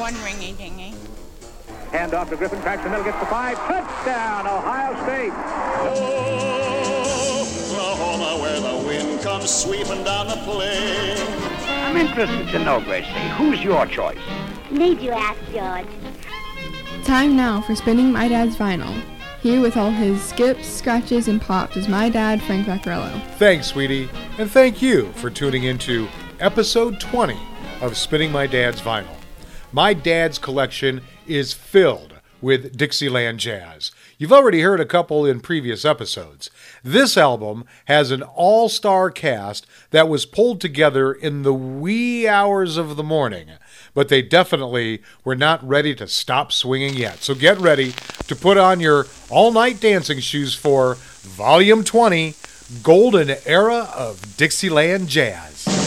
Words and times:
One 0.00 0.14
ringy 0.14 0.56
dingy. 0.56 0.94
Hand 1.92 2.14
off 2.14 2.30
to 2.30 2.36
Griffin, 2.36 2.58
cracks 2.62 2.82
the 2.82 2.88
middle, 2.88 3.04
gets 3.04 3.20
the 3.20 3.26
five. 3.26 3.58
Touchdown, 3.58 4.46
Ohio 4.46 4.94
State. 5.02 5.30
Oh, 5.92 6.80
Oklahoma, 7.68 8.40
where 8.40 8.60
the 8.60 8.88
wind 8.88 9.20
comes 9.20 9.50
sweeping 9.50 10.02
down 10.02 10.28
the 10.28 10.36
plain. 10.36 11.18
I'm 11.68 11.98
interested 11.98 12.48
to 12.48 12.64
know, 12.64 12.80
Gracie, 12.80 13.10
who's 13.36 13.62
your 13.62 13.84
choice? 13.84 14.16
Need 14.70 15.02
you 15.02 15.10
ask, 15.10 15.38
George? 15.52 17.04
Time 17.04 17.36
now 17.36 17.60
for 17.60 17.76
spinning 17.76 18.10
my 18.10 18.26
dad's 18.26 18.56
vinyl. 18.56 19.02
Here 19.42 19.60
with 19.60 19.76
all 19.76 19.90
his 19.90 20.22
skips, 20.22 20.66
scratches, 20.66 21.28
and 21.28 21.42
pops 21.42 21.76
is 21.76 21.88
my 21.88 22.08
dad, 22.08 22.40
Frank 22.40 22.66
Vaccarello. 22.66 23.22
Thanks, 23.36 23.66
sweetie, 23.66 24.08
and 24.38 24.50
thank 24.50 24.80
you 24.80 25.12
for 25.12 25.28
tuning 25.28 25.64
into 25.64 26.08
episode 26.38 27.00
20 27.00 27.38
of 27.82 27.98
Spinning 27.98 28.32
My 28.32 28.46
Dad's 28.46 28.80
Vinyl. 28.80 29.19
My 29.72 29.94
dad's 29.94 30.38
collection 30.38 31.02
is 31.28 31.52
filled 31.52 32.14
with 32.40 32.76
Dixieland 32.76 33.38
jazz. 33.38 33.92
You've 34.18 34.32
already 34.32 34.62
heard 34.62 34.80
a 34.80 34.86
couple 34.86 35.24
in 35.24 35.40
previous 35.40 35.84
episodes. 35.84 36.50
This 36.82 37.16
album 37.16 37.64
has 37.84 38.10
an 38.10 38.22
all 38.22 38.68
star 38.68 39.10
cast 39.10 39.66
that 39.90 40.08
was 40.08 40.26
pulled 40.26 40.60
together 40.60 41.12
in 41.12 41.42
the 41.42 41.54
wee 41.54 42.26
hours 42.26 42.76
of 42.76 42.96
the 42.96 43.04
morning, 43.04 43.50
but 43.94 44.08
they 44.08 44.22
definitely 44.22 45.02
were 45.24 45.36
not 45.36 45.66
ready 45.66 45.94
to 45.94 46.08
stop 46.08 46.50
swinging 46.50 46.94
yet. 46.94 47.22
So 47.22 47.34
get 47.34 47.58
ready 47.58 47.92
to 48.26 48.34
put 48.34 48.56
on 48.56 48.80
your 48.80 49.06
all 49.28 49.52
night 49.52 49.78
dancing 49.78 50.18
shoes 50.18 50.54
for 50.54 50.94
Volume 50.94 51.84
20 51.84 52.34
Golden 52.82 53.36
Era 53.46 53.88
of 53.94 54.36
Dixieland 54.36 55.08
Jazz. 55.08 55.79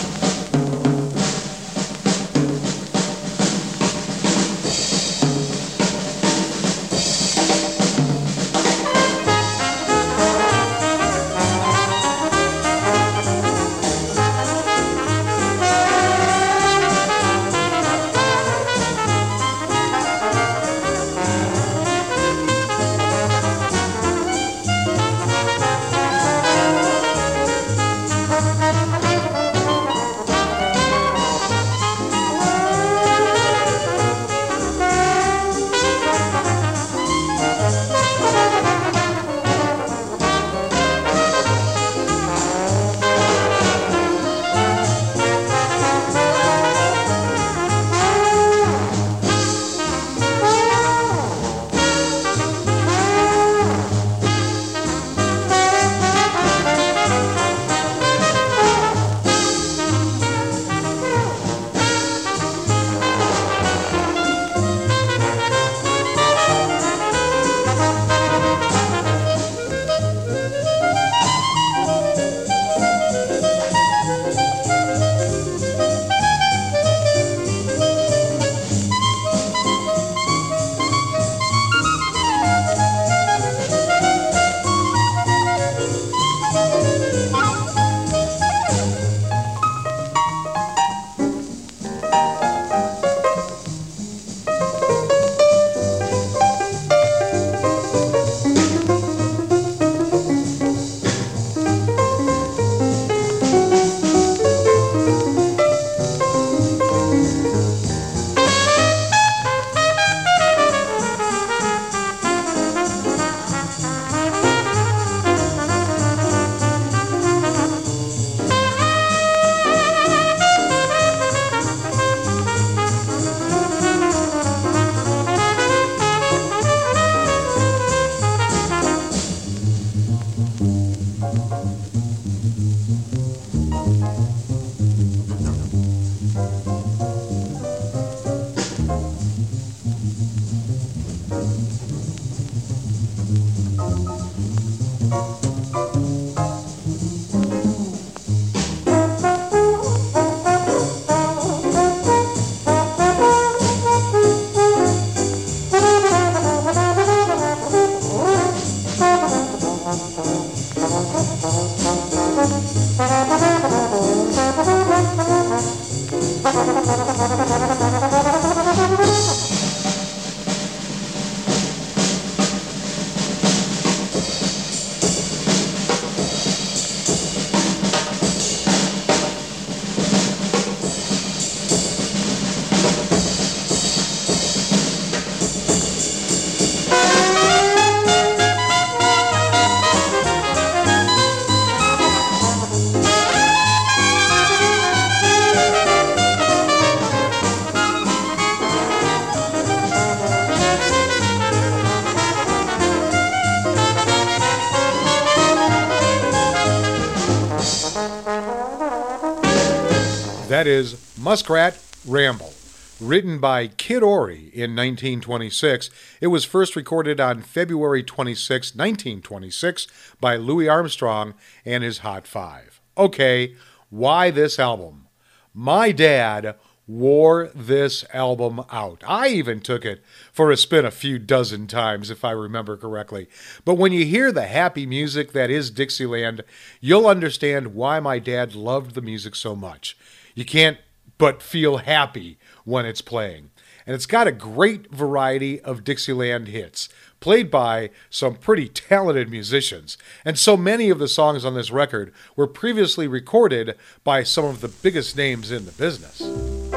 That 210.64 210.70
is 210.70 211.18
Muskrat 211.20 211.78
Ramble. 212.08 212.54
Written 213.02 213.40
by 213.42 213.68
Kid 213.68 214.02
Ory 214.02 214.50
in 214.54 214.74
1926, 214.74 215.90
it 216.22 216.28
was 216.28 216.46
first 216.46 216.78
recorded 216.78 217.20
on 217.20 217.42
February 217.42 218.02
26, 218.02 218.74
1926, 218.74 219.88
by 220.22 220.38
Louis 220.38 220.70
Armstrong 220.70 221.34
and 221.66 221.84
his 221.84 221.98
Hot 221.98 222.26
Five. 222.26 222.80
Okay, 222.98 223.56
why 223.90 224.32
this 224.32 224.58
album? 224.58 225.08
My 225.54 225.92
dad 225.92 226.56
wore 226.88 227.50
this 227.54 228.06
album 228.14 228.62
out. 228.72 229.04
I 229.06 229.28
even 229.28 229.60
took 229.60 229.84
it 229.84 230.02
for 230.32 230.50
a 230.50 230.56
spin 230.56 230.86
a 230.86 230.92
few 230.92 231.20
dozen 231.20 231.68
times, 231.68 232.10
if 232.10 232.24
I 232.24 232.32
remember 232.32 232.78
correctly. 232.78 233.28
But 233.66 233.76
when 233.76 233.92
you 233.92 234.06
hear 234.06 234.32
the 234.32 234.48
happy 234.48 234.86
music 234.86 235.34
that 235.34 235.50
is 235.50 235.72
Dixieland, 235.72 236.42
you'll 236.80 237.08
understand 237.08 237.76
why 237.76 238.00
my 238.00 238.18
dad 238.18 238.56
loved 238.56 238.96
the 238.96 239.02
music 239.02 239.36
so 239.36 239.58
much. 239.58 239.98
You 240.34 240.46
can't 240.46 240.78
but 241.18 241.42
feel 241.42 241.78
happy 241.78 242.38
when 242.66 242.86
it's 242.86 243.02
playing. 243.02 243.52
And 243.86 243.94
it's 243.94 244.06
got 244.06 244.28
a 244.28 244.32
great 244.32 244.90
variety 244.92 245.60
of 245.60 245.84
Dixieland 245.84 246.48
hits, 246.48 246.88
played 247.20 247.52
by 247.52 247.90
some 248.10 248.36
pretty 248.36 248.70
talented 248.70 249.30
musicians. 249.30 249.98
And 250.24 250.40
so 250.40 250.56
many 250.56 250.90
of 250.90 251.00
the 251.00 251.08
songs 251.08 251.44
on 251.44 251.54
this 251.54 251.72
record 251.72 252.14
were 252.36 252.48
previously 252.48 253.08
recorded 253.08 253.76
by 254.04 254.24
some 254.24 254.46
of 254.46 254.62
the 254.62 254.70
biggest 254.70 255.18
names 255.18 255.52
in 255.52 255.66
the 255.66 255.72
business. 255.72 256.73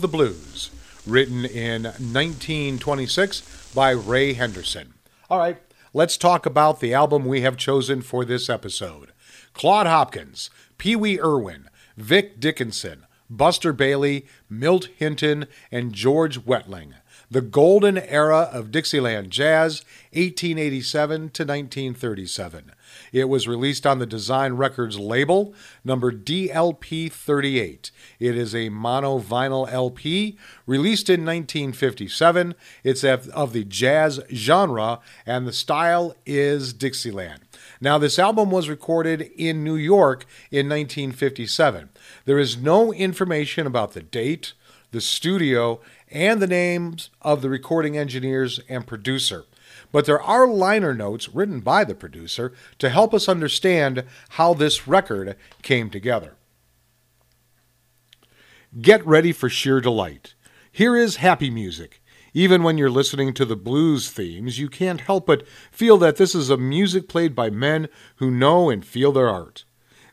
The 0.00 0.08
Blues, 0.08 0.70
written 1.06 1.44
in 1.44 1.84
1926 1.84 3.72
by 3.74 3.90
Ray 3.90 4.32
Henderson. 4.32 4.94
All 5.28 5.38
right, 5.38 5.58
let's 5.92 6.16
talk 6.16 6.46
about 6.46 6.80
the 6.80 6.94
album 6.94 7.24
we 7.24 7.42
have 7.42 7.56
chosen 7.56 8.02
for 8.02 8.24
this 8.24 8.48
episode 8.48 9.12
Claude 9.52 9.86
Hopkins, 9.86 10.50
Pee 10.78 10.96
Wee 10.96 11.20
Erwin, 11.20 11.68
Vic 11.96 12.40
Dickenson, 12.40 13.06
Buster 13.30 13.72
Bailey, 13.72 14.26
Milt 14.48 14.86
Hinton, 14.96 15.46
and 15.70 15.92
George 15.92 16.44
Wettling. 16.44 16.94
The 17.30 17.40
Golden 17.40 17.98
Era 17.98 18.48
of 18.52 18.70
Dixieland 18.70 19.30
Jazz, 19.30 19.84
1887 20.12 21.16
to 21.30 21.42
1937. 21.42 22.72
It 23.12 23.28
was 23.28 23.48
released 23.48 23.86
on 23.86 23.98
the 23.98 24.06
Design 24.06 24.54
Records 24.54 24.98
label, 24.98 25.54
number 25.84 26.12
DLP 26.12 27.10
38. 27.10 27.90
It 28.20 28.36
is 28.36 28.54
a 28.54 28.68
mono 28.68 29.18
vinyl 29.18 29.70
LP 29.70 30.36
released 30.66 31.08
in 31.08 31.20
1957. 31.24 32.54
It's 32.82 33.04
of 33.04 33.52
the 33.52 33.64
jazz 33.64 34.20
genre, 34.32 35.00
and 35.26 35.46
the 35.46 35.52
style 35.52 36.14
is 36.26 36.72
Dixieland. 36.72 37.40
Now, 37.80 37.98
this 37.98 38.18
album 38.18 38.50
was 38.50 38.68
recorded 38.68 39.22
in 39.36 39.64
New 39.64 39.76
York 39.76 40.26
in 40.50 40.68
1957. 40.68 41.90
There 42.24 42.38
is 42.38 42.56
no 42.56 42.92
information 42.92 43.66
about 43.66 43.92
the 43.92 44.02
date, 44.02 44.52
the 44.90 45.00
studio, 45.00 45.80
and 46.14 46.40
the 46.40 46.46
names 46.46 47.10
of 47.20 47.42
the 47.42 47.50
recording 47.50 47.98
engineers 47.98 48.60
and 48.68 48.86
producer. 48.86 49.44
But 49.92 50.06
there 50.06 50.22
are 50.22 50.46
liner 50.46 50.94
notes 50.94 51.28
written 51.28 51.60
by 51.60 51.84
the 51.84 51.94
producer 51.94 52.52
to 52.78 52.88
help 52.88 53.12
us 53.12 53.28
understand 53.28 54.04
how 54.30 54.54
this 54.54 54.86
record 54.86 55.36
came 55.62 55.90
together. 55.90 56.36
Get 58.80 59.04
ready 59.06 59.32
for 59.32 59.48
sheer 59.48 59.80
delight. 59.80 60.34
Here 60.70 60.96
is 60.96 61.16
happy 61.16 61.50
music. 61.50 62.00
Even 62.32 62.62
when 62.62 62.78
you're 62.78 62.90
listening 62.90 63.32
to 63.34 63.44
the 63.44 63.56
blues 63.56 64.10
themes, 64.10 64.58
you 64.58 64.68
can't 64.68 65.02
help 65.02 65.26
but 65.26 65.46
feel 65.70 65.96
that 65.98 66.16
this 66.16 66.34
is 66.34 66.50
a 66.50 66.56
music 66.56 67.08
played 67.08 67.34
by 67.34 67.50
men 67.50 67.88
who 68.16 68.30
know 68.30 68.70
and 68.70 68.84
feel 68.84 69.12
their 69.12 69.28
art. 69.28 69.64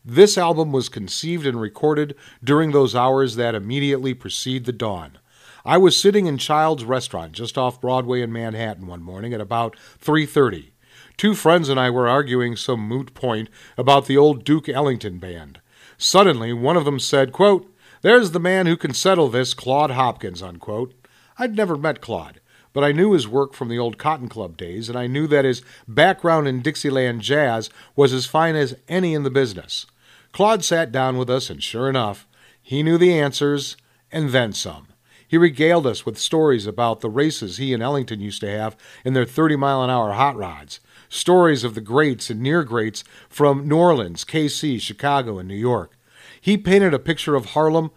This 0.06 0.38
album 0.38 0.72
was 0.72 0.90
conceived 0.90 1.46
and 1.46 1.60
recorded 1.60 2.16
during 2.44 2.72
those 2.72 2.96
hours 2.96 3.36
that 3.36 3.56
immediately 3.56 4.14
precede 4.14 4.66
the 4.66 4.72
dawn. 4.72 5.18
I 5.64 5.78
was 5.78 6.00
sitting 6.00 6.26
in 6.26 6.38
Child's 6.38 6.84
restaurant 6.84 7.34
just 7.34 7.58
off 7.58 7.80
Broadway 7.80 8.22
in 8.22 8.32
Manhattan 8.32 8.88
one 8.88 9.04
morning 9.04 9.34
at 9.34 9.42
about 9.42 9.76
3:30. 10.00 10.72
Two 11.18 11.36
friends 11.36 11.70
and 11.70 11.80
I 11.80 11.92
were 11.92 12.08
arguing 12.08 12.56
some 12.56 12.88
moot 12.88 13.14
point 13.14 13.48
about 13.78 14.08
the 14.08 14.18
old 14.18 14.44
Duke 14.44 14.68
Ellington 14.68 15.20
band. 15.20 15.60
Suddenly, 16.00 16.52
one 16.54 16.78
of 16.78 16.86
them 16.86 17.00
said, 17.00 17.32
quote, 17.32 17.72
"There's 18.02 18.32
the 18.32 18.40
man 18.40 18.66
who 18.66 18.76
can 18.76 18.94
settle 18.96 19.30
this, 19.30 19.54
Claude 19.54 19.92
Hopkins." 19.92 20.42
Unquote. 20.42 20.94
I'd 21.38 21.56
never 21.56 21.78
met 21.78 22.02
Claude, 22.02 22.40
but 22.74 22.84
I 22.84 22.92
knew 22.92 23.14
his 23.14 23.28
work 23.28 23.54
from 23.54 23.70
the 23.70 23.78
old 23.78 24.00
Cotton 24.00 24.30
Club 24.30 24.58
days, 24.58 24.90
and 24.90 24.98
I 24.98 25.06
knew 25.06 25.28
that 25.28 25.46
his 25.46 25.62
background 25.88 26.48
in 26.48 26.62
Dixieland 26.62 27.22
jazz 27.22 27.70
was 27.96 28.14
as 28.14 28.26
fine 28.26 28.56
as 28.56 28.76
any 28.88 29.14
in 29.14 29.22
the 29.22 29.30
business. 29.30 29.86
Claude 30.32 30.64
sat 30.64 30.92
down 30.92 31.18
with 31.18 31.30
us, 31.30 31.52
and 31.52 31.62
sure 31.62 31.88
enough, 31.88 32.28
he 32.62 32.82
knew 32.82 32.98
the 32.98 33.14
answers 33.14 33.78
and 34.12 34.30
then 34.30 34.54
some. 34.54 34.88
He 35.32 35.38
regaled 35.38 35.88
us 35.88 36.06
with 36.06 36.18
stories 36.18 36.68
about 36.68 37.00
the 37.00 37.10
races 37.10 37.56
he 37.56 37.74
and 37.74 37.82
Ellington 37.82 38.20
used 38.20 38.42
to 38.42 38.52
have 38.52 38.76
in 39.06 39.14
their 39.14 39.24
30 39.24 39.56
mile 39.56 39.82
an 39.82 39.90
hour 39.90 40.12
hot 40.12 40.36
rods, 40.36 40.82
stories 41.08 41.64
of 41.64 41.74
the 41.74 41.80
greats 41.80 42.30
and 42.30 42.42
near 42.42 42.66
greats 42.66 43.06
from 43.30 43.66
New 43.66 43.78
Orleans, 43.78 44.26
KC, 44.26 44.82
Chicago, 44.82 45.40
and 45.40 45.48
New 45.48 45.56
York. 45.56 45.98
He 46.42 46.58
painted 46.58 46.94
a 46.94 47.00
picture 47.00 47.36
of 47.36 47.46
Harlem 47.46 47.92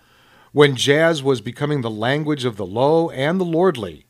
when 0.52 0.76
jazz 0.76 1.24
was 1.24 1.40
becoming 1.40 1.80
the 1.80 1.90
language 1.90 2.44
of 2.44 2.56
the 2.56 2.64
low 2.64 3.10
and 3.10 3.40
the 3.40 3.44
lordly. 3.44 4.06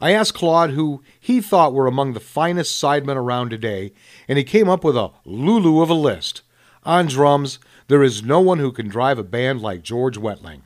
I 0.00 0.12
asked 0.12 0.34
Claude 0.34 0.70
who 0.70 1.02
he 1.18 1.40
thought 1.40 1.74
were 1.74 1.88
among 1.88 2.12
the 2.12 2.20
finest 2.20 2.80
sidemen 2.80 3.16
around 3.16 3.50
today, 3.50 3.92
and 4.28 4.38
he 4.38 4.44
came 4.44 4.68
up 4.68 4.84
with 4.84 4.96
a 4.96 5.10
Lulu 5.24 5.82
of 5.82 5.90
a 5.90 5.94
list. 5.94 6.42
On 6.84 7.06
drums, 7.06 7.58
there 7.88 8.04
is 8.04 8.22
no 8.22 8.38
one 8.38 8.60
who 8.60 8.70
can 8.70 8.86
drive 8.86 9.18
a 9.18 9.24
band 9.24 9.60
like 9.60 9.82
George 9.82 10.16
Wettling. 10.16 10.62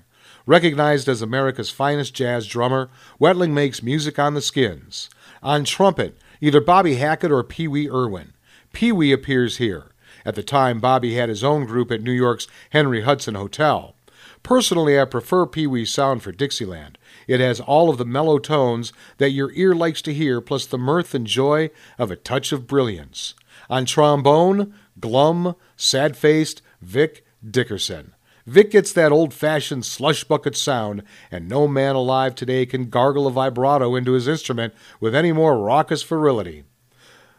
Recognized 0.46 1.08
as 1.08 1.22
America's 1.22 1.70
finest 1.70 2.14
jazz 2.14 2.46
drummer, 2.46 2.90
Wettling 3.20 3.52
makes 3.52 3.82
music 3.82 4.18
on 4.18 4.34
the 4.34 4.40
skins. 4.40 5.08
On 5.42 5.64
trumpet, 5.64 6.18
either 6.40 6.60
Bobby 6.60 6.96
Hackett 6.96 7.30
or 7.30 7.44
Pee 7.44 7.68
Wee 7.68 7.88
Erwin. 7.88 8.32
Pee 8.72 8.92
Wee 8.92 9.12
appears 9.12 9.58
here. 9.58 9.92
At 10.24 10.34
the 10.34 10.42
time, 10.42 10.80
Bobby 10.80 11.14
had 11.14 11.28
his 11.28 11.44
own 11.44 11.64
group 11.64 11.90
at 11.90 12.02
New 12.02 12.12
York's 12.12 12.48
Henry 12.70 13.02
Hudson 13.02 13.34
Hotel. 13.34 13.94
Personally, 14.42 14.98
I 14.98 15.04
prefer 15.04 15.46
Pee 15.46 15.68
Wee's 15.68 15.92
sound 15.92 16.22
for 16.22 16.32
Dixieland. 16.32 16.98
It 17.28 17.38
has 17.38 17.60
all 17.60 17.88
of 17.88 17.98
the 17.98 18.04
mellow 18.04 18.38
tones 18.38 18.92
that 19.18 19.30
your 19.30 19.52
ear 19.52 19.74
likes 19.74 20.02
to 20.02 20.14
hear, 20.14 20.40
plus 20.40 20.66
the 20.66 20.78
mirth 20.78 21.14
and 21.14 21.26
joy 21.26 21.70
of 21.98 22.10
a 22.10 22.16
touch 22.16 22.50
of 22.50 22.66
brilliance. 22.66 23.34
On 23.70 23.84
trombone, 23.84 24.74
glum, 24.98 25.54
sad 25.76 26.16
faced 26.16 26.62
Vic 26.80 27.24
Dickenson. 27.48 28.14
Vic 28.46 28.70
gets 28.70 28.92
that 28.92 29.12
old 29.12 29.32
fashioned 29.32 29.84
slush 29.84 30.24
bucket 30.24 30.56
sound, 30.56 31.02
and 31.30 31.48
no 31.48 31.68
man 31.68 31.94
alive 31.94 32.34
today 32.34 32.66
can 32.66 32.90
gargle 32.90 33.26
a 33.26 33.30
vibrato 33.30 33.94
into 33.94 34.12
his 34.12 34.26
instrument 34.26 34.74
with 35.00 35.14
any 35.14 35.32
more 35.32 35.58
raucous 35.58 36.02
virility. 36.02 36.64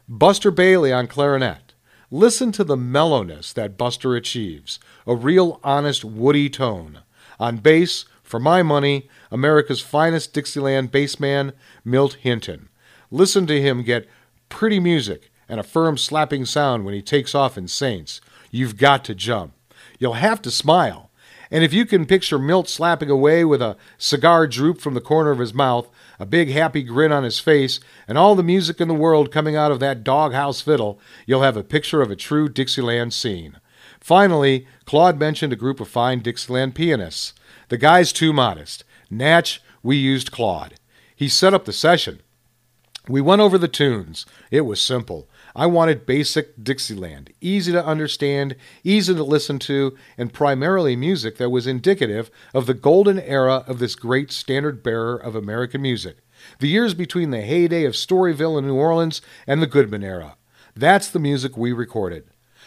Buster 0.08 0.52
Bailey 0.52 0.94
on 0.94 1.08
clarinet. 1.08 1.74
Listen 2.12 2.52
to 2.52 2.64
the 2.64 2.78
mellowness 2.78 3.54
that 3.54 3.78
Buster 3.78 4.16
achieves, 4.16 4.80
a 5.08 5.16
real 5.16 5.60
honest 5.64 6.06
woody 6.06 6.50
tone. 6.50 7.00
On 7.40 7.58
bass, 7.58 8.06
for 8.22 8.40
my 8.40 8.64
money, 8.64 9.10
America's 9.32 9.82
finest 9.82 10.34
Dixieland 10.34 10.92
bassman, 10.92 11.54
Milt 11.84 12.14
Hinton. 12.16 12.70
Listen 13.12 13.46
to 13.48 13.62
him 13.62 13.84
get 13.84 14.08
pretty 14.50 14.80
music 14.80 15.32
and 15.50 15.60
a 15.60 15.64
firm 15.64 15.98
slapping 15.98 16.46
sound 16.46 16.86
when 16.86 16.94
he 16.94 17.02
takes 17.02 17.36
off 17.36 17.58
in 17.58 17.68
Saints. 17.68 18.22
You've 18.52 18.78
got 18.78 19.04
to 19.06 19.16
jump. 19.16 19.54
You'll 20.00 20.14
have 20.14 20.42
to 20.44 20.52
smile. 20.52 21.12
And 21.52 21.64
if 21.64 21.72
you 21.72 21.86
can 21.86 22.08
picture 22.08 22.40
Milt 22.40 22.68
slapping 22.68 23.12
away 23.12 23.46
with 23.46 23.62
a 23.62 23.78
cigar 24.00 24.48
droop 24.48 24.82
from 24.82 24.96
the 24.96 25.02
corner 25.02 25.30
of 25.30 25.38
his 25.38 25.54
mouth, 25.54 25.88
a 26.20 26.26
big 26.26 26.50
happy 26.50 26.82
grin 26.82 27.12
on 27.12 27.24
his 27.24 27.40
face, 27.40 27.80
and 28.08 28.18
all 28.18 28.34
the 28.34 28.42
music 28.42 28.82
in 28.82 28.88
the 28.88 28.94
world 28.96 29.32
coming 29.32 29.56
out 29.56 29.72
of 29.72 29.80
that 29.80 30.04
doghouse 30.04 30.62
fiddle, 30.62 31.00
you'll 31.28 31.44
have 31.44 31.56
a 31.56 31.64
picture 31.64 32.02
of 32.02 32.10
a 32.10 32.16
true 32.16 32.50
Dixieland 32.50 33.14
scene. 33.14 33.60
Finally, 34.00 34.66
Claude 34.86 35.20
mentioned 35.20 35.54
a 35.54 35.58
group 35.58 35.80
of 35.80 35.88
fine 35.88 36.20
Dixieland 36.20 36.74
pianists. 36.74 37.34
The 37.70 37.78
guy's 37.78 38.12
too 38.12 38.34
modest. 38.34 38.84
Natch, 39.12 39.62
we 39.84 39.96
used 39.96 40.32
Claude. 40.32 40.74
He 41.16 41.30
set 41.30 41.54
up 41.54 41.66
the 41.66 41.72
session. 41.72 42.20
We 43.08 43.22
went 43.22 43.42
over 43.42 43.58
the 43.58 43.68
tunes. 43.68 44.26
It 44.50 44.62
was 44.62 44.82
simple. 44.82 45.30
I 45.56 45.68
wanted 45.68 46.08
basic 46.08 46.64
Dixieland, 46.64 47.32
easy 47.40 47.72
to 47.74 47.86
understand, 47.86 48.56
easy 48.84 49.14
to 49.14 49.24
listen 49.24 49.60
to, 49.60 49.96
and 50.18 50.34
primarily 50.34 50.96
music 50.96 51.38
that 51.38 51.52
was 51.52 51.68
indicative 51.68 52.32
of 52.56 52.66
the 52.66 52.74
golden 52.74 53.20
era 53.20 53.64
of 53.68 53.78
this 53.78 53.94
great 53.94 54.32
standard 54.32 54.82
bearer 54.82 55.16
of 55.16 55.36
American 55.36 55.84
music, 55.84 56.18
the 56.60 56.68
years 56.68 56.96
between 56.96 57.30
the 57.30 57.42
heyday 57.42 57.86
of 57.86 57.94
Storyville 57.94 58.58
in 58.58 58.66
New 58.66 58.76
Orleans 58.76 59.22
and 59.46 59.62
the 59.62 59.68
Goodman 59.68 60.04
era. 60.04 60.38
That's 60.76 61.10
the 61.10 61.20
music 61.20 61.56
we 61.56 61.72
recorded. 61.72 62.24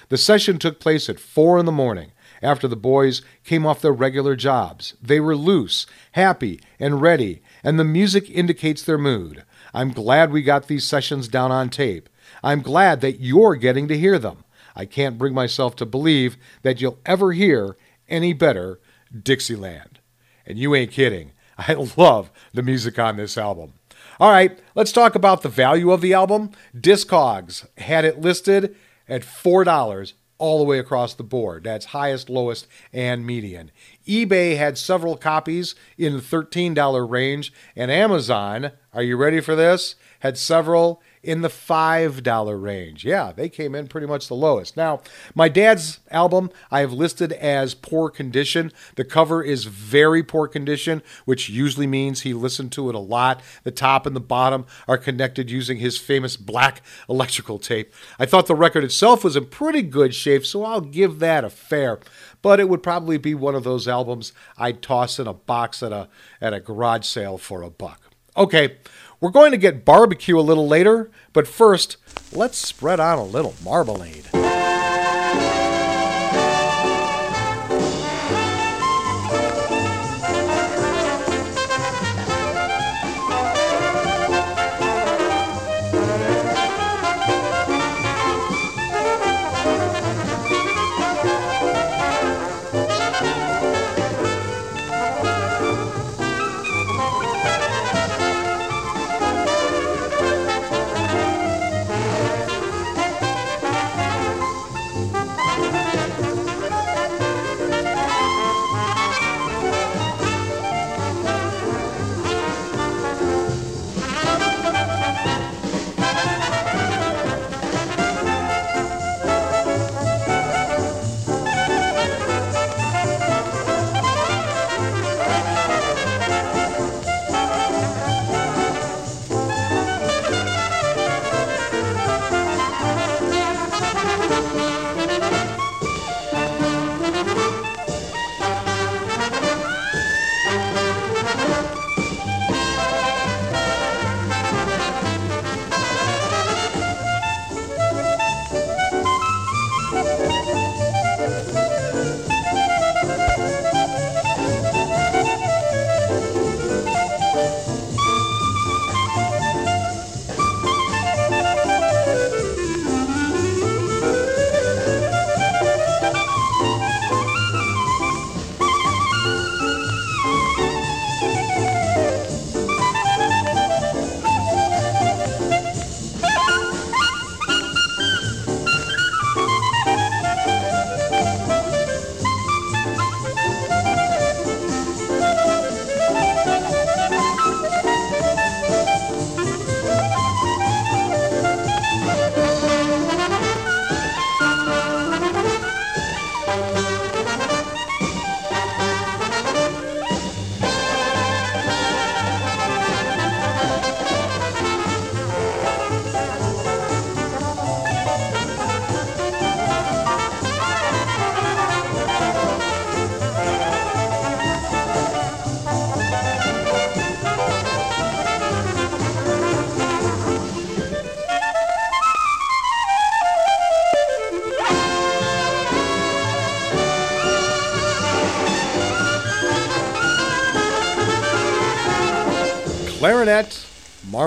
The 0.09 0.17
session 0.17 0.59
took 0.59 0.79
place 0.79 1.09
at 1.09 1.19
4 1.19 1.59
in 1.59 1.67
the 1.67 1.73
morning 1.73 2.13
after 2.41 2.69
the 2.69 2.77
boys 2.77 3.23
came 3.43 3.67
off 3.67 3.81
their 3.81 3.93
regular 3.93 4.37
jobs. 4.37 4.95
They 5.03 5.19
were 5.19 5.35
loose, 5.35 5.87
happy, 6.13 6.61
and 6.79 7.03
ready, 7.03 7.43
and 7.65 7.81
the 7.81 7.85
music 7.85 8.31
indicates 8.31 8.83
their 8.83 8.99
mood. 8.99 9.43
I'm 9.75 9.91
glad 9.91 10.31
we 10.31 10.43
got 10.43 10.69
these 10.69 10.87
sessions 10.87 11.27
down 11.27 11.51
on 11.51 11.71
tape. 11.71 12.09
I'm 12.47 12.63
glad 12.63 13.01
that 13.01 13.19
you're 13.19 13.57
getting 13.57 13.89
to 13.89 13.99
hear 13.99 14.21
them. 14.21 14.45
I 14.77 14.85
can't 14.85 15.19
bring 15.19 15.35
myself 15.35 15.75
to 15.77 15.85
believe 15.85 16.37
that 16.63 16.81
you'll 16.81 17.01
ever 17.05 17.33
hear 17.33 17.77
any 18.09 18.35
better 18.35 18.79
Dixieland. 19.13 19.99
And 20.47 20.57
you 20.57 20.73
ain't 20.73 20.93
kidding. 20.93 21.33
I 21.59 21.73
love 21.97 22.31
the 22.55 22.63
music 22.63 23.01
on 23.01 23.17
this 23.17 23.37
album. 23.37 23.73
All 24.21 24.31
right, 24.31 24.57
let's 24.77 24.93
talk 24.93 25.17
about 25.17 25.43
the 25.43 25.49
value 25.49 25.91
of 25.91 26.01
the 26.01 26.15
album. 26.15 26.53
Discogs 26.73 27.67
had 27.79 28.05
it 28.05 28.21
listed 28.21 28.77
at 29.09 29.23
$4 29.23 30.13
all 30.39 30.59
the 30.59 30.65
way 30.65 30.79
across 30.79 31.15
the 31.15 31.25
board. 31.25 31.65
That's 31.65 31.87
highest, 31.87 32.31
lowest, 32.31 32.69
and 32.93 33.27
median. 33.27 33.73
eBay 34.07 34.57
had 34.57 34.79
several 34.79 35.17
copies 35.17 35.75
in 35.99 36.13
the 36.13 36.21
$13 36.21 37.11
range, 37.11 37.53
and 37.75 37.91
Amazon, 37.91 38.71
are 38.97 39.03
you 39.03 39.17
ready 39.17 39.41
for 39.41 39.55
this? 39.55 39.95
Had 40.21 40.39
several 40.39 41.03
in 41.23 41.43
the 41.43 41.49
$5 41.49 42.63
range. 42.63 43.05
Yeah, 43.05 43.33
they 43.33 43.49
came 43.51 43.75
in 43.75 43.89
pretty 43.89 44.07
much 44.07 44.29
the 44.29 44.35
lowest. 44.35 44.77
Now, 44.77 45.03
my 45.35 45.49
dad's 45.51 46.01
album 46.11 46.51
I 46.71 46.81
have 46.81 46.93
listed 46.93 47.33
as 47.33 47.75
poor 47.75 48.09
condition. 48.09 48.73
The 48.95 49.05
cover 49.05 49.43
is 49.43 49.65
very 49.65 50.23
poor 50.23 50.49
condition, 50.49 51.03
which 51.27 51.51
usually 51.51 51.87
means 51.87 52.23
he 52.23 52.33
listened 52.33 52.73
to 52.73 52.89
it 52.89 52.95
a 52.95 53.01
lot. 53.01 53.43
The 53.65 53.71
top 53.71 54.07
and 54.07 54.17
the 54.17 54.21
bottom 54.21 54.65
are 54.89 54.97
connected 54.97 55.51
using 55.51 55.77
his 55.79 55.99
famous 55.99 56.37
black 56.37 56.81
electrical 57.09 57.59
tape. 57.59 57.93
I 58.19 58.25
thought 58.25 58.47
the 58.47 58.55
record 58.55 58.85
itself 58.85 59.25
was 59.25 59.37
in 59.37 59.47
pretty 59.47 59.83
good 59.83 60.15
shape, 60.15 60.47
so 60.47 60.65
I'll 60.65 60.81
give 60.81 61.19
that 61.19 61.45
a 61.45 61.51
fair. 61.51 61.99
but 62.41 62.61
it 62.61 62.69
would 62.69 62.83
probably 62.83 63.19
be 63.19 63.35
one 63.35 63.55
of 63.55 63.65
those 63.65 63.89
albums 63.89 64.33
I'd 64.57 64.81
toss 64.81 65.19
in 65.19 65.27
a 65.27 65.35
box 65.35 65.83
at 65.83 65.93
a 65.93 66.09
at 66.41 66.55
a 66.55 66.61
garage 66.61 67.05
sale 67.05 67.37
for 67.39 67.63
a 67.63 67.71
buck. 67.71 68.06
Okay, 68.37 68.77
we're 69.19 69.31
going 69.31 69.53
to 69.53 69.57
get 69.57 69.85
barbecue 69.85 70.39
a 70.39 70.43
little 70.43 70.69
later, 70.69 71.11
but 71.33 71.49
first, 71.49 71.97
let's 72.33 72.59
spread 72.59 73.01
on 73.01 73.19
a 73.19 73.25
little 73.25 73.55
marmalade. 73.65 74.29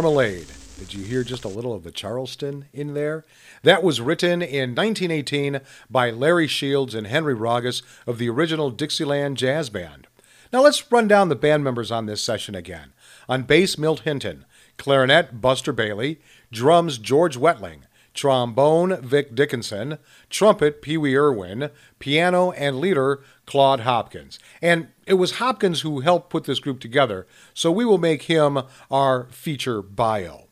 Marmalade. 0.01 0.47
Did 0.77 0.93
you 0.93 1.03
hear 1.03 1.25
just 1.25 1.43
a 1.43 1.49
little 1.49 1.73
of 1.73 1.83
the 1.83 1.91
Charleston 1.91 2.69
in 2.71 2.93
there? 2.93 3.25
That 3.63 3.83
was 3.83 3.99
written 3.99 4.41
in 4.41 4.73
1918 4.73 5.59
by 5.89 6.09
Larry 6.09 6.47
Shields 6.47 6.95
and 6.95 7.05
Henry 7.05 7.35
Ragas 7.35 7.81
of 8.07 8.17
the 8.17 8.29
original 8.29 8.71
Dixieland 8.71 9.35
Jazz 9.35 9.69
Band. 9.69 10.07
Now 10.53 10.63
let's 10.63 10.89
run 10.89 11.09
down 11.09 11.27
the 11.27 11.35
band 11.35 11.65
members 11.65 11.91
on 11.91 12.05
this 12.05 12.21
session 12.21 12.55
again. 12.55 12.93
On 13.27 13.43
bass, 13.43 13.77
Milt 13.77 13.99
Hinton. 13.99 14.45
Clarinet, 14.77 15.41
Buster 15.41 15.73
Bailey. 15.73 16.21
Drums, 16.49 16.97
George 16.97 17.35
Wettling. 17.35 17.81
Trombone, 18.19 19.01
Vic 19.01 19.34
Dickenson. 19.34 19.97
Trumpet, 20.29 20.82
Pee 20.82 20.97
Wee 20.97 21.15
Erwin. 21.15 21.69
Piano 21.99 22.51
and 22.51 22.77
leader, 22.77 23.23
Claude 23.45 23.79
Hopkins. 23.79 24.39
And 24.62 24.89
it 25.08 25.13
was 25.13 25.38
Hopkins 25.38 25.82
who 25.82 26.01
helped 26.01 26.29
put 26.29 26.43
this 26.43 26.60
group 26.60 26.82
together, 26.82 27.25
so 27.53 27.71
we 27.71 27.86
will 27.86 27.97
make 27.97 28.23
him 28.23 28.60
our 28.91 29.29
feature 29.32 29.82
bio. 29.82 30.49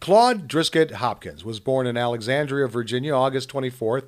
Claude 0.00 0.46
Driskett 0.46 0.90
Hopkins 0.90 1.46
was 1.46 1.60
born 1.60 1.86
in 1.86 1.96
Alexandria, 1.96 2.68
Virginia, 2.68 3.14
August 3.14 3.48
24, 3.48 4.02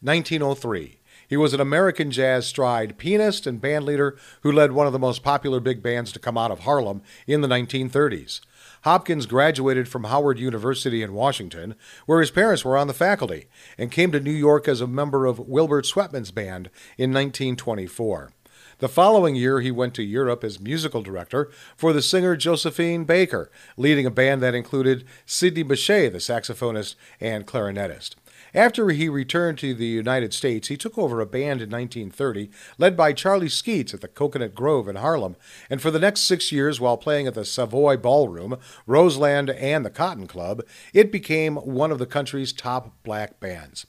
1903. 0.00 1.00
He 1.26 1.36
was 1.36 1.52
an 1.52 1.60
American 1.60 2.12
jazz 2.12 2.46
stride 2.46 2.98
pianist 2.98 3.48
and 3.48 3.60
bandleader 3.60 4.16
who 4.42 4.52
led 4.52 4.70
one 4.70 4.86
of 4.86 4.92
the 4.92 4.98
most 5.00 5.24
popular 5.24 5.58
big 5.58 5.82
bands 5.82 6.12
to 6.12 6.20
come 6.20 6.38
out 6.38 6.52
of 6.52 6.60
Harlem 6.60 7.02
in 7.26 7.40
the 7.40 7.48
1930s. 7.48 8.40
Hopkins 8.88 9.26
graduated 9.26 9.86
from 9.86 10.04
Howard 10.04 10.38
University 10.38 11.02
in 11.02 11.12
Washington, 11.12 11.74
where 12.06 12.20
his 12.20 12.30
parents 12.30 12.64
were 12.64 12.74
on 12.74 12.86
the 12.86 12.94
faculty, 12.94 13.44
and 13.76 13.92
came 13.92 14.10
to 14.12 14.18
New 14.18 14.30
York 14.30 14.66
as 14.66 14.80
a 14.80 14.86
member 14.86 15.26
of 15.26 15.38
Wilbur 15.38 15.82
Sweatman's 15.82 16.30
band 16.30 16.70
in 16.96 17.12
1924. 17.12 18.30
The 18.78 18.88
following 18.88 19.34
year, 19.34 19.60
he 19.60 19.70
went 19.70 19.92
to 19.92 20.02
Europe 20.02 20.42
as 20.42 20.58
musical 20.58 21.02
director 21.02 21.50
for 21.76 21.92
the 21.92 22.00
singer 22.00 22.34
Josephine 22.34 23.04
Baker, 23.04 23.50
leading 23.76 24.06
a 24.06 24.10
band 24.10 24.42
that 24.42 24.54
included 24.54 25.04
Sidney 25.26 25.64
Bechet, 25.64 26.12
the 26.12 26.18
saxophonist 26.18 26.94
and 27.20 27.46
clarinetist. 27.46 28.14
After 28.54 28.88
he 28.90 29.08
returned 29.08 29.58
to 29.58 29.74
the 29.74 29.86
United 29.86 30.32
States, 30.32 30.68
he 30.68 30.76
took 30.76 30.96
over 30.96 31.20
a 31.20 31.26
band 31.26 31.60
in 31.60 31.70
1930 31.70 32.50
led 32.78 32.96
by 32.96 33.12
Charlie 33.12 33.48
Skeets 33.48 33.92
at 33.92 34.00
the 34.00 34.08
Coconut 34.08 34.54
Grove 34.54 34.88
in 34.88 34.96
Harlem, 34.96 35.36
and 35.68 35.82
for 35.82 35.90
the 35.90 35.98
next 35.98 36.20
six 36.20 36.50
years, 36.50 36.80
while 36.80 36.96
playing 36.96 37.26
at 37.26 37.34
the 37.34 37.44
Savoy 37.44 37.96
Ballroom, 37.96 38.58
Roseland, 38.86 39.50
and 39.50 39.84
the 39.84 39.90
Cotton 39.90 40.26
Club, 40.26 40.62
it 40.94 41.12
became 41.12 41.56
one 41.56 41.90
of 41.90 41.98
the 41.98 42.06
country's 42.06 42.52
top 42.52 42.94
black 43.02 43.38
bands. 43.40 43.86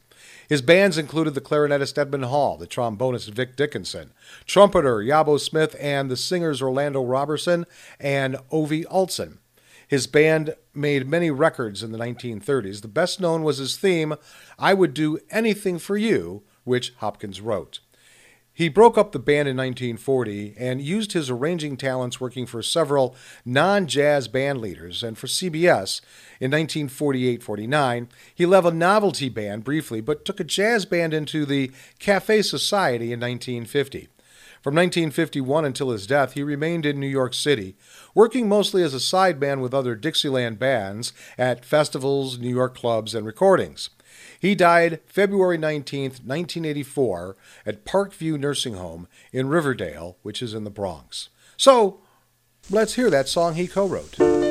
His 0.49 0.61
bands 0.61 0.97
included 0.97 1.33
the 1.33 1.41
clarinetist 1.41 1.97
Edmund 1.97 2.25
Hall, 2.25 2.57
the 2.57 2.67
trombonist 2.67 3.29
Vic 3.29 3.55
Dickenson, 3.55 4.11
trumpeter 4.45 4.97
Jabbo 4.97 5.39
Smith, 5.39 5.75
and 5.79 6.11
the 6.11 6.17
singers 6.17 6.61
Orlando 6.61 7.03
Robertson 7.03 7.65
and 7.99 8.37
Ovie 8.51 8.85
Alston. 8.85 9.39
His 9.89 10.05
band 10.05 10.53
made 10.71 11.09
many 11.09 11.31
records 11.31 11.81
in 11.81 11.91
the 11.91 11.97
1930s. 11.97 12.81
The 12.83 12.87
best 12.87 13.19
known 13.19 13.41
was 13.41 13.57
his 13.57 13.75
theme, 13.75 14.13
I 14.59 14.75
Would 14.75 14.93
Do 14.93 15.17
Anything 15.31 15.79
for 15.79 15.97
You, 15.97 16.43
which 16.63 16.93
Hopkins 16.97 17.41
wrote. 17.41 17.79
He 18.53 18.69
broke 18.69 18.99
up 18.99 19.13
the 19.13 19.19
band 19.19 19.47
in 19.47 19.57
1940 19.57 20.53
and 20.59 20.79
used 20.79 21.13
his 21.13 21.31
arranging 21.31 21.75
talents 21.75 22.21
working 22.21 22.45
for 22.45 22.61
several 22.61 23.15
non 23.43 23.87
jazz 23.87 24.27
band 24.27 24.61
leaders. 24.61 25.01
And 25.01 25.17
for 25.17 25.25
CBS 25.25 26.01
in 26.39 26.51
1948 26.51 27.41
49, 27.41 28.09
he 28.35 28.45
led 28.45 28.65
a 28.65 28.71
novelty 28.71 29.29
band 29.29 29.63
briefly, 29.63 30.01
but 30.01 30.23
took 30.23 30.39
a 30.39 30.43
jazz 30.43 30.85
band 30.85 31.15
into 31.15 31.47
the 31.47 31.71
Cafe 31.97 32.43
Society 32.43 33.11
in 33.11 33.19
1950. 33.19 34.07
From 34.61 34.75
1951 34.75 35.63
until 35.63 35.91
his 35.91 36.05
death, 36.05 36.33
he 36.33 36.43
remained 36.43 36.85
in 36.85 36.99
New 36.99 37.07
York 37.07 37.33
City, 37.33 37.75
working 38.13 38.49
mostly 38.49 38.83
as 38.83 38.93
a 38.93 38.97
sideman 38.97 39.61
with 39.61 39.73
other 39.73 39.95
Dixieland 39.95 40.59
bands 40.59 41.13
at 41.37 41.63
festivals, 41.63 42.37
New 42.37 42.49
York 42.49 42.75
clubs, 42.75 43.15
and 43.15 43.25
recordings. 43.25 43.89
He 44.37 44.55
died 44.55 44.99
February 45.05 45.57
19th, 45.57 46.23
1984, 46.25 47.37
at 47.65 47.85
Parkview 47.85 48.37
Nursing 48.37 48.73
Home 48.75 49.07
in 49.31 49.47
Riverdale, 49.47 50.17
which 50.23 50.41
is 50.41 50.53
in 50.53 50.65
the 50.65 50.69
Bronx. 50.69 51.29
So, 51.55 52.01
let's 52.69 52.95
hear 52.95 53.09
that 53.09 53.29
song 53.29 53.55
he 53.55 53.67
co 53.67 53.87
wrote. 53.87 54.48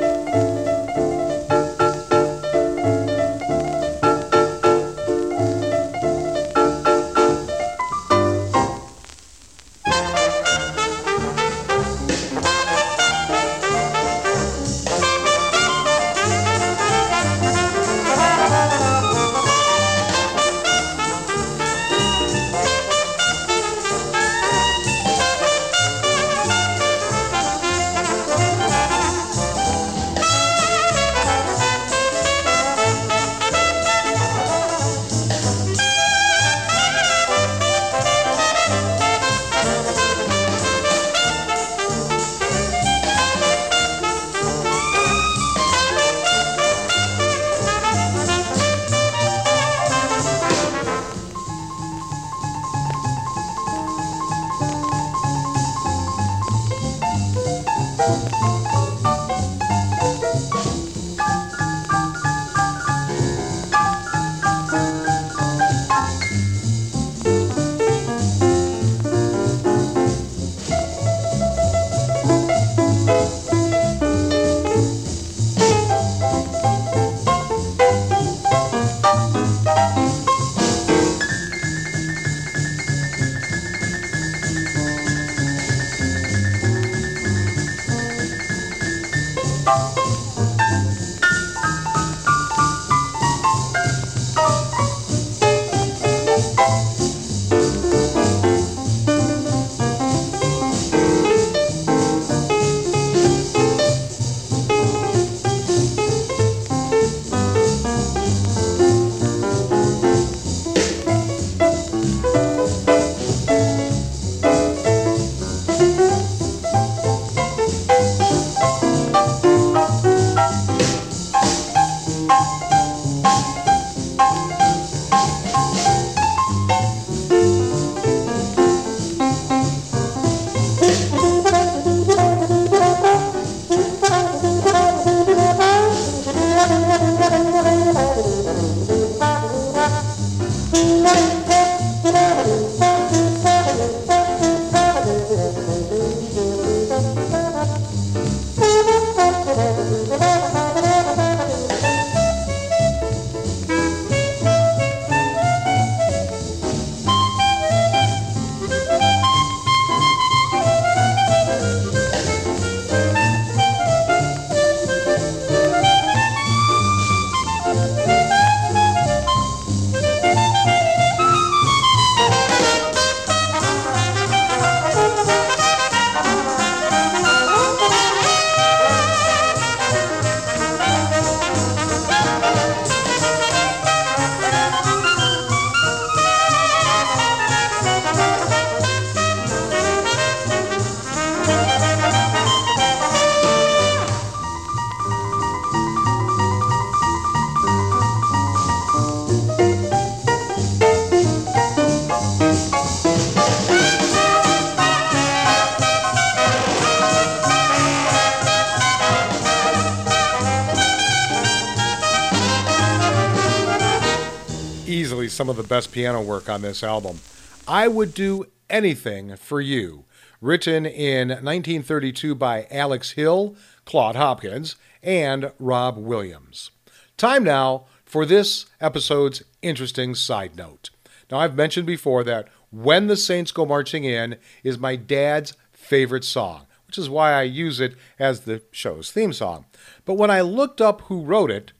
Best 215.69 215.91
piano 215.91 216.19
work 216.19 216.49
on 216.49 216.63
this 216.63 216.83
album. 216.83 217.19
I 217.67 217.87
Would 217.87 218.15
Do 218.15 218.47
Anything 218.71 219.35
for 219.35 219.61
You, 219.61 220.05
written 220.41 220.83
in 220.83 221.29
1932 221.29 222.33
by 222.33 222.65
Alex 222.71 223.11
Hill, 223.11 223.55
Claude 223.85 224.15
Hopkins, 224.15 224.77
and 225.03 225.51
Bob 225.59 225.95
Williams. 225.99 226.71
Time 227.17 227.43
now 227.43 227.85
for 228.03 228.25
this 228.25 228.65
episode's 228.81 229.43
interesting 229.61 230.15
side 230.15 230.57
note. 230.57 230.89
Now, 231.29 231.37
I've 231.37 231.55
mentioned 231.55 231.85
before 231.85 232.23
that 232.23 232.47
When 232.71 233.05
the 233.05 233.15
Saints 233.15 233.51
Go 233.51 233.63
Marching 233.63 234.05
In 234.05 234.37
is 234.63 234.79
my 234.79 234.95
dad's 234.95 235.53
favorite 235.71 236.23
song, 236.23 236.65
which 236.87 236.97
is 236.97 237.11
why 237.11 237.33
I 237.33 237.43
use 237.43 237.79
it 237.79 237.95
as 238.17 238.41
the 238.41 238.63
show's 238.71 239.11
theme 239.11 239.33
song. 239.33 239.65
But 240.03 240.15
when 240.15 240.31
I 240.31 240.41
looked 240.41 240.81
up 240.81 241.01
who 241.01 241.21
wrote 241.21 241.51
it, 241.51 241.73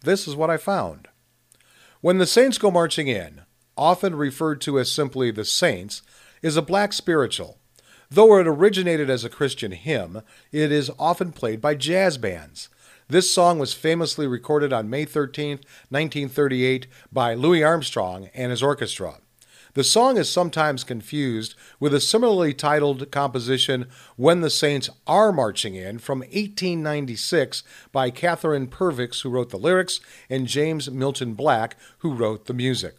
this 0.00 0.26
is 0.26 0.34
what 0.34 0.48
I 0.48 0.56
found. 0.56 1.07
When 2.00 2.18
the 2.18 2.26
Saints 2.26 2.58
Go 2.58 2.70
Marching 2.70 3.08
In, 3.08 3.40
often 3.76 4.14
referred 4.14 4.60
to 4.60 4.78
as 4.78 4.88
simply 4.88 5.32
the 5.32 5.44
Saints, 5.44 6.02
is 6.42 6.56
a 6.56 6.62
black 6.62 6.92
spiritual. 6.92 7.58
Though 8.08 8.38
it 8.38 8.46
originated 8.46 9.10
as 9.10 9.24
a 9.24 9.28
Christian 9.28 9.72
hymn, 9.72 10.22
it 10.52 10.70
is 10.70 10.92
often 10.96 11.32
played 11.32 11.60
by 11.60 11.74
jazz 11.74 12.16
bands. 12.16 12.68
This 13.08 13.34
song 13.34 13.58
was 13.58 13.74
famously 13.74 14.28
recorded 14.28 14.72
on 14.72 14.88
May 14.88 15.06
13, 15.06 15.58
1938, 15.88 16.86
by 17.10 17.34
Louis 17.34 17.64
Armstrong 17.64 18.30
and 18.32 18.52
his 18.52 18.62
orchestra. 18.62 19.18
The 19.78 19.84
song 19.84 20.16
is 20.16 20.28
sometimes 20.28 20.82
confused 20.82 21.54
with 21.78 21.94
a 21.94 22.00
similarly 22.00 22.52
titled 22.52 23.12
composition, 23.12 23.86
When 24.16 24.40
the 24.40 24.50
Saints 24.50 24.90
Are 25.06 25.30
Marching 25.30 25.76
In, 25.76 26.00
from 26.00 26.18
1896 26.18 27.62
by 27.92 28.10
Catherine 28.10 28.66
Purvis, 28.66 29.20
who 29.20 29.30
wrote 29.30 29.50
the 29.50 29.56
lyrics, 29.56 30.00
and 30.28 30.48
James 30.48 30.90
Milton 30.90 31.34
Black, 31.34 31.76
who 31.98 32.12
wrote 32.12 32.46
the 32.46 32.54
music. 32.54 32.96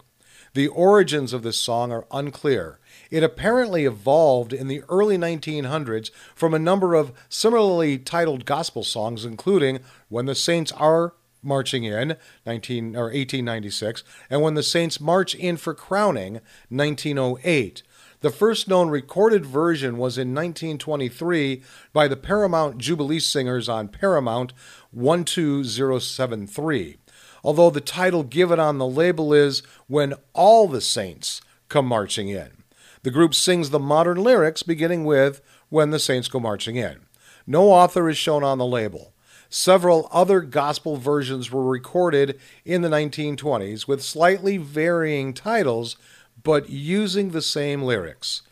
The 0.54 0.70
origins 0.70 1.34
of 1.34 1.44
this 1.44 1.58
song 1.58 1.92
are 1.92 2.08
unclear. 2.12 2.80
It 3.12 3.24
apparently 3.24 3.84
evolved 3.84 4.54
in 4.54 4.70
the 4.70 4.84
early 4.88 5.18
1900s 5.18 6.12
from 6.34 6.54
a 6.54 6.60
number 6.60 6.96
of 6.96 7.12
similarly 7.28 7.98
titled 7.98 8.46
gospel 8.46 8.86
songs, 8.86 9.26
including 9.26 9.82
When 10.08 10.28
the 10.28 10.34
Saints 10.34 10.72
Are 10.72 11.14
marching 11.42 11.84
in 11.84 12.16
19 12.46 12.96
or 12.96 13.06
1896 13.06 14.04
and 14.30 14.42
when 14.42 14.54
the 14.54 14.64
Saints 14.64 15.00
march 15.00 15.36
in 15.36 15.58
for 15.58 15.74
crowning 15.74 16.40
1908. 16.70 17.84
The 18.22 18.30
first 18.30 18.68
known 18.68 18.90
recorded 18.90 19.46
version 19.46 19.98
was 19.98 20.18
in 20.18 20.36
1923 20.36 21.64
by 21.94 22.10
the 22.10 22.18
Paramount 22.18 22.78
Jubilee 22.78 23.20
Singers 23.20 23.70
on 23.70 23.88
Paramount 23.88 24.52
12073. 24.94 26.98
Although 27.44 27.70
the 27.70 27.80
title 27.80 28.24
given 28.24 28.60
on 28.60 28.78
the 28.78 28.86
label 28.86 29.34
is 29.34 29.64
When 29.88 30.16
All 30.34 30.68
the 30.68 30.82
Saints 30.82 31.40
Come 31.70 31.86
Marching 31.86 32.28
In. 32.28 32.64
The 33.04 33.12
group 33.12 33.34
sings 33.34 33.70
the 33.70 33.80
modern 33.80 34.22
lyrics 34.22 34.64
beginning 34.64 35.06
with 35.06 35.40
When 35.70 35.92
the 35.92 36.00
Saints 36.00 36.28
Go 36.28 36.42
Marching 36.42 36.76
In. 36.76 37.06
No 37.48 37.72
author 37.72 38.10
is 38.10 38.18
shown 38.18 38.44
on 38.44 38.58
the 38.58 38.66
label. 38.66 39.14
Several 39.50 40.08
other 40.12 40.42
gospel 40.42 40.98
versions 40.98 41.52
were 41.52 41.64
recorded 41.64 42.40
in 42.66 42.84
the 42.84 42.90
1920s 42.90 43.88
with 43.88 44.04
slightly 44.04 44.58
varying 44.58 45.34
titles, 45.34 45.96
but 46.44 46.70
using 46.70 47.32
the 47.32 47.42
same 47.42 47.82
lyrics. 47.82 48.44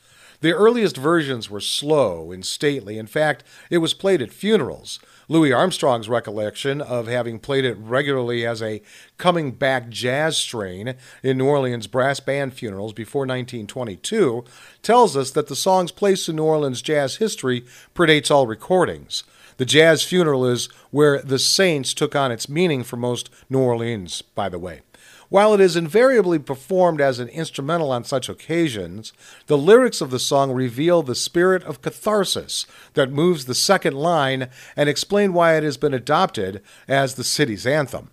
The 0.41 0.53
earliest 0.53 0.97
versions 0.97 1.49
were 1.49 1.62
slow 1.62 2.31
and 2.31 2.45
stately. 2.45 2.97
In 2.97 3.07
fact, 3.07 3.43
it 3.71 3.79
was 3.79 3.95
played 3.95 4.21
at 4.21 4.31
funerals. 4.31 4.99
Louis 5.27 5.51
Armstrong's 5.51 6.10
recollection 6.10 6.79
of 6.79 7.07
having 7.07 7.39
played 7.39 7.65
it 7.65 7.77
regularly 7.79 8.45
as 8.45 8.62
a 8.62 8.81
coming 9.17 9.51
back 9.51 9.89
jazz 9.89 10.38
strain 10.38 10.95
in 11.21 11.38
New 11.38 11.47
Orleans 11.47 11.88
brass 11.88 12.19
band 12.19 12.53
funerals 12.53 12.93
before 12.93 13.21
1922 13.21 14.45
tells 14.83 15.17
us 15.17 15.31
that 15.31 15.47
the 15.47 15.55
song's 15.55 15.91
place 15.91 16.29
in 16.29 16.36
New 16.36 16.43
Orleans 16.43 16.81
jazz 16.81 17.17
history 17.17 17.65
predates 17.95 18.31
all 18.31 18.47
recordings. 18.47 19.23
The 19.58 19.65
jazz 19.65 20.04
funeral 20.04 20.46
is 20.46 20.70
where 20.91 21.22
the 21.22 21.39
Saints 21.39 21.93
took 21.93 22.15
on 22.15 22.32
its 22.32 22.48
meaning 22.48 22.84
for 22.84 22.96
most 22.96 23.30
New 23.50 23.60
Orleans, 23.60 24.22
by 24.22 24.50
the 24.50 24.60
way. 24.60 24.82
While 25.30 25.54
it 25.54 25.60
is 25.60 25.76
invariably 25.76 26.39
performed 26.39 27.02
as 27.02 27.20
an 27.20 27.28
instrumental 27.30 27.91
on 27.91 28.06
such 28.06 28.30
occasions, 28.30 29.12
the 29.48 29.58
lyrics 29.58 30.00
of 30.00 30.10
the 30.10 30.20
song 30.20 30.52
reveal 30.52 31.04
the 31.04 31.15
spirit 31.15 31.63
of 31.63 31.82
catharsis 31.82 32.65
that 32.93 33.12
moves 33.12 33.46
the 33.46 33.56
second 33.56 33.96
line 33.96 34.48
and 34.76 34.88
explain 34.88 35.34
why 35.34 35.56
it 35.58 35.63
has 35.63 35.76
been 35.76 35.93
adopted 35.93 36.62
as 36.88 37.15
the 37.15 37.26
city's 37.26 37.65
anthem. 37.65 38.12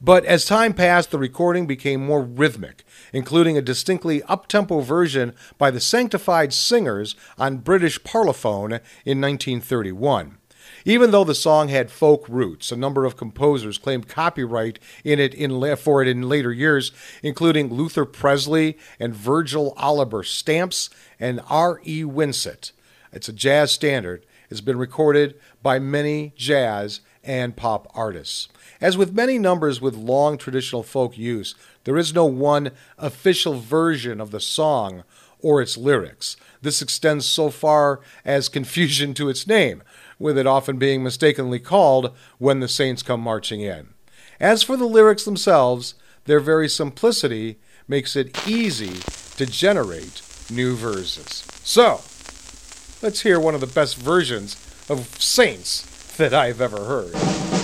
But 0.00 0.24
as 0.24 0.46
time 0.46 0.72
passed, 0.72 1.10
the 1.10 1.18
recording 1.18 1.66
became 1.66 2.04
more 2.04 2.22
rhythmic, 2.22 2.84
including 3.12 3.58
a 3.58 3.62
distinctly 3.62 4.22
up-tempo 4.24 4.80
version 4.80 5.34
by 5.58 5.70
the 5.70 5.78
Sanctified 5.78 6.54
Singers 6.54 7.14
on 7.36 7.58
British 7.58 8.00
Parlophone 8.00 8.80
in 9.04 9.20
1931. 9.20 10.38
Even 10.84 11.10
though 11.10 11.24
the 11.24 11.34
song 11.34 11.68
had 11.68 11.90
folk 11.90 12.26
roots, 12.28 12.72
a 12.72 12.76
number 12.76 13.04
of 13.04 13.16
composers 13.16 13.78
claimed 13.78 14.08
copyright 14.08 14.78
in 15.04 15.18
it 15.18 15.34
in, 15.34 15.76
for 15.76 16.02
it 16.02 16.08
in 16.08 16.28
later 16.28 16.52
years, 16.52 16.92
including 17.22 17.72
Luther 17.72 18.04
Presley 18.04 18.78
and 18.98 19.14
Virgil 19.14 19.74
Oliver 19.76 20.22
Stamps 20.22 20.90
and 21.18 21.40
R.E. 21.48 22.04
Winsett. 22.04 22.72
It's 23.12 23.28
a 23.28 23.32
jazz 23.32 23.72
standard. 23.72 24.24
It's 24.48 24.60
been 24.60 24.78
recorded 24.78 25.38
by 25.62 25.78
many 25.78 26.32
jazz 26.36 27.00
and 27.22 27.56
pop 27.56 27.86
artists. 27.94 28.48
As 28.80 28.96
with 28.96 29.12
many 29.12 29.38
numbers 29.38 29.80
with 29.80 29.94
long 29.94 30.38
traditional 30.38 30.82
folk 30.82 31.18
use, 31.18 31.54
there 31.84 31.98
is 31.98 32.14
no 32.14 32.24
one 32.24 32.70
official 32.98 33.54
version 33.54 34.20
of 34.20 34.30
the 34.30 34.40
song 34.40 35.04
or 35.42 35.60
its 35.60 35.76
lyrics. 35.76 36.36
This 36.62 36.82
extends 36.82 37.26
so 37.26 37.50
far 37.50 38.00
as 38.24 38.48
confusion 38.48 39.14
to 39.14 39.28
its 39.28 39.46
name 39.46 39.82
with 40.20 40.38
it 40.38 40.46
often 40.46 40.76
being 40.76 41.02
mistakenly 41.02 41.58
called 41.58 42.14
When 42.38 42.60
the 42.60 42.68
Saints 42.68 43.02
Come 43.02 43.20
Marching 43.20 43.62
In. 43.62 43.94
As 44.38 44.62
for 44.62 44.76
the 44.76 44.86
lyrics 44.86 45.24
themselves, 45.24 45.94
their 46.26 46.38
very 46.38 46.68
simplicity 46.68 47.58
makes 47.88 48.14
it 48.14 48.46
easy 48.46 49.00
to 49.36 49.46
generate 49.46 50.22
new 50.50 50.76
verses. 50.76 51.44
So, 51.64 52.02
let's 53.02 53.22
hear 53.22 53.40
one 53.40 53.54
of 53.54 53.60
the 53.60 53.66
best 53.66 53.96
versions 53.96 54.54
of 54.88 55.08
Saints 55.20 56.16
that 56.16 56.34
I've 56.34 56.60
ever 56.60 56.84
heard. 56.84 57.59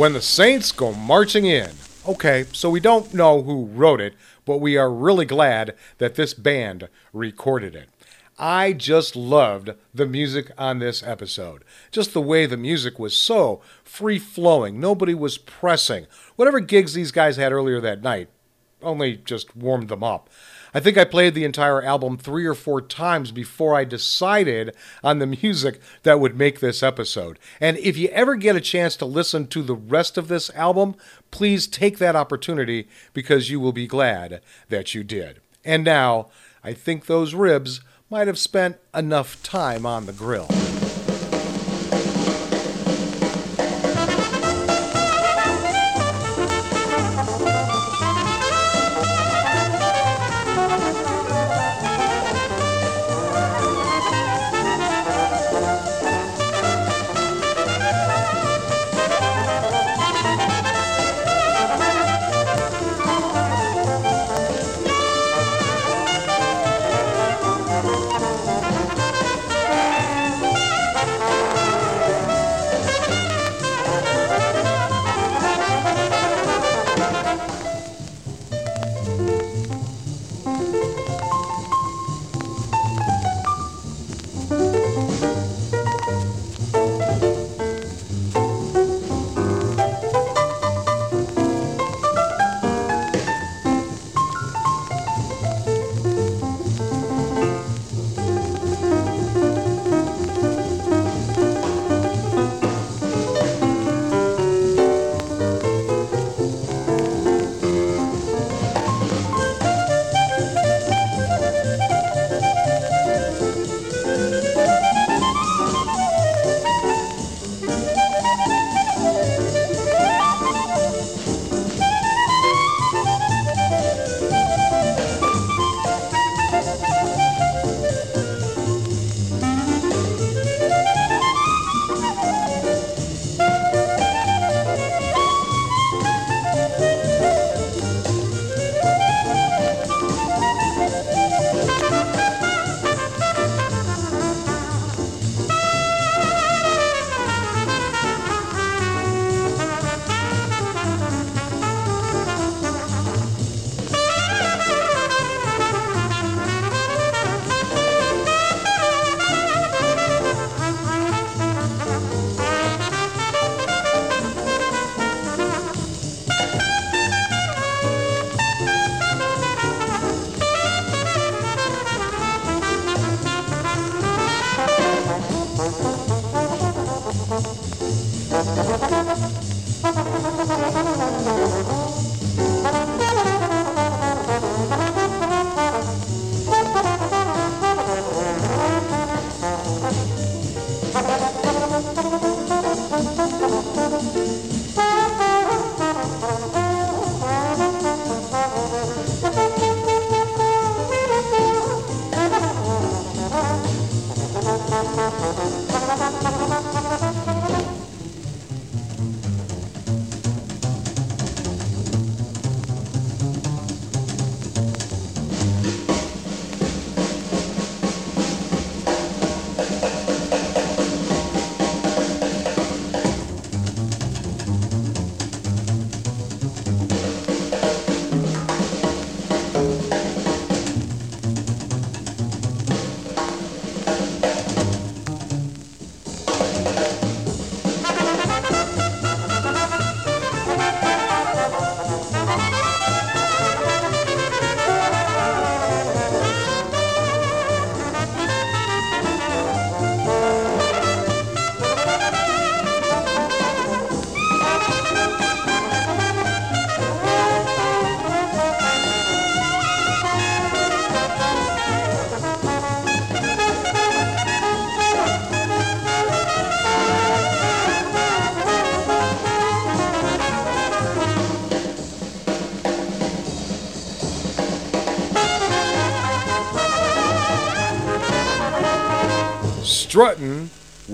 When 0.00 0.14
the 0.14 0.22
Saints 0.22 0.72
Go 0.72 0.94
Marching 0.94 1.44
In. 1.44 1.72
Okay, 2.08 2.46
so 2.54 2.70
we 2.70 2.80
don't 2.80 3.12
know 3.12 3.42
who 3.42 3.66
wrote 3.66 4.00
it, 4.00 4.14
but 4.46 4.56
we 4.56 4.78
are 4.78 4.90
really 4.90 5.26
glad 5.26 5.74
that 5.98 6.14
this 6.14 6.32
band 6.32 6.88
recorded 7.12 7.76
it. 7.76 7.90
I 8.38 8.72
just 8.72 9.14
loved 9.14 9.72
the 9.92 10.06
music 10.06 10.52
on 10.56 10.78
this 10.78 11.02
episode. 11.02 11.64
Just 11.90 12.14
the 12.14 12.22
way 12.22 12.46
the 12.46 12.56
music 12.56 12.98
was 12.98 13.14
so 13.14 13.60
free 13.84 14.18
flowing. 14.18 14.80
Nobody 14.80 15.12
was 15.12 15.36
pressing. 15.36 16.06
Whatever 16.34 16.60
gigs 16.60 16.94
these 16.94 17.12
guys 17.12 17.36
had 17.36 17.52
earlier 17.52 17.78
that 17.82 18.00
night 18.00 18.30
only 18.80 19.18
just 19.18 19.54
warmed 19.54 19.90
them 19.90 20.02
up. 20.02 20.30
I 20.72 20.80
think 20.80 20.96
I 20.96 21.04
played 21.04 21.34
the 21.34 21.44
entire 21.44 21.82
album 21.82 22.16
three 22.16 22.46
or 22.46 22.54
four 22.54 22.80
times 22.80 23.32
before 23.32 23.74
I 23.74 23.84
decided 23.84 24.74
on 25.02 25.18
the 25.18 25.26
music 25.26 25.80
that 26.02 26.20
would 26.20 26.36
make 26.36 26.60
this 26.60 26.82
episode. 26.82 27.38
And 27.60 27.76
if 27.78 27.96
you 27.96 28.08
ever 28.08 28.36
get 28.36 28.56
a 28.56 28.60
chance 28.60 28.96
to 28.96 29.04
listen 29.04 29.46
to 29.48 29.62
the 29.62 29.74
rest 29.74 30.16
of 30.16 30.28
this 30.28 30.50
album, 30.50 30.94
please 31.30 31.66
take 31.66 31.98
that 31.98 32.16
opportunity 32.16 32.88
because 33.12 33.50
you 33.50 33.60
will 33.60 33.72
be 33.72 33.86
glad 33.86 34.40
that 34.68 34.94
you 34.94 35.02
did. 35.02 35.40
And 35.64 35.84
now, 35.84 36.28
I 36.62 36.72
think 36.72 37.06
those 37.06 37.34
ribs 37.34 37.80
might 38.08 38.26
have 38.26 38.38
spent 38.38 38.78
enough 38.94 39.42
time 39.42 39.86
on 39.86 40.06
the 40.06 40.12
grill. 40.12 40.48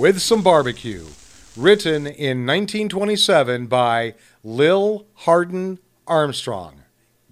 with 0.07 0.23
some 0.23 0.41
barbecue, 0.41 1.05
written 1.57 2.07
in 2.07 2.47
1927 2.47 3.67
by 3.67 4.15
Lil 4.45 5.05
Hardin 5.15 5.81
Armstrong. 6.07 6.83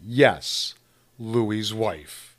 Yes, 0.05 0.75
Louie's 1.16 1.72
wife. 1.72 2.37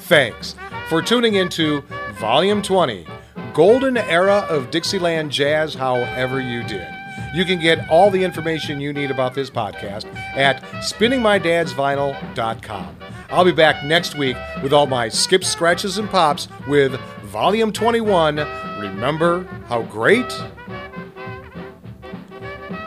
Thanks 0.00 0.54
for 0.90 1.00
tuning 1.00 1.36
into 1.36 1.80
Volume 2.20 2.60
20 2.60 3.06
Golden 3.54 3.96
Era 3.96 4.46
of 4.50 4.70
Dixieland 4.70 5.30
Jazz, 5.30 5.72
however 5.72 6.38
you 6.38 6.62
did. 6.64 6.86
You 7.34 7.46
can 7.46 7.58
get 7.58 7.88
all 7.88 8.10
the 8.10 8.24
information 8.24 8.82
you 8.82 8.92
need 8.92 9.10
about 9.10 9.32
this 9.32 9.48
podcast 9.48 10.14
at 10.36 10.62
spinningmydadsvinyl.com. 10.62 12.96
I'll 13.30 13.46
be 13.46 13.52
back 13.52 13.82
next 13.82 14.14
week 14.14 14.36
with 14.62 14.74
all 14.74 14.86
my 14.86 15.08
skips, 15.08 15.48
scratches, 15.48 15.96
and 15.96 16.10
pops 16.10 16.48
with 16.68 17.00
Volume 17.32 17.72
21 17.72 18.36
Remember 18.78 19.44
How 19.66 19.80
Great? 19.84 20.30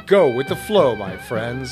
Go 0.06 0.36
with 0.36 0.48
the 0.50 0.56
flow, 0.56 0.96
my 0.96 1.18
friends. 1.18 1.72